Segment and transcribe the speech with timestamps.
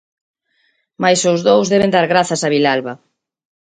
[1.01, 2.93] Mais os dous deben dar grazas a Vilalba.